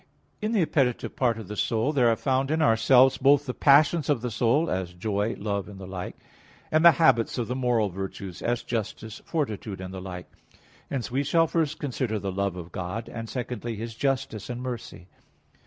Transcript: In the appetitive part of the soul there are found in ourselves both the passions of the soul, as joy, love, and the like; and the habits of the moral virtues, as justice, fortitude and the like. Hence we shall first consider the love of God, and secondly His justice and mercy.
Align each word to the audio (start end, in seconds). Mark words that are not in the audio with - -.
In 0.41 0.51
the 0.51 0.63
appetitive 0.63 1.15
part 1.15 1.37
of 1.37 1.47
the 1.47 1.55
soul 1.55 1.93
there 1.93 2.09
are 2.09 2.15
found 2.15 2.49
in 2.49 2.59
ourselves 2.59 3.19
both 3.19 3.45
the 3.45 3.53
passions 3.53 4.09
of 4.09 4.21
the 4.23 4.31
soul, 4.31 4.67
as 4.67 4.93
joy, 4.95 5.35
love, 5.37 5.67
and 5.69 5.77
the 5.79 5.85
like; 5.85 6.15
and 6.71 6.83
the 6.83 6.93
habits 6.93 7.37
of 7.37 7.47
the 7.47 7.55
moral 7.55 7.89
virtues, 7.89 8.41
as 8.41 8.63
justice, 8.63 9.21
fortitude 9.25 9.79
and 9.79 9.93
the 9.93 10.01
like. 10.01 10.25
Hence 10.89 11.11
we 11.11 11.23
shall 11.23 11.45
first 11.45 11.77
consider 11.77 12.17
the 12.17 12.31
love 12.31 12.55
of 12.55 12.71
God, 12.71 13.09
and 13.09 13.29
secondly 13.29 13.75
His 13.75 13.93
justice 13.93 14.49
and 14.49 14.59
mercy. 14.59 15.07